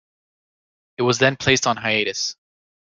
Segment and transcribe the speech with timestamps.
[0.97, 2.35] It was then placed on hiatus.